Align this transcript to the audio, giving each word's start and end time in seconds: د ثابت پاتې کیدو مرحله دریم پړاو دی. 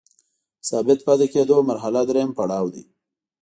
د 0.59 0.63
ثابت 0.69 0.99
پاتې 1.07 1.25
کیدو 1.33 1.57
مرحله 1.69 2.01
دریم 2.09 2.29
پړاو 2.37 2.65
دی. 2.73 2.83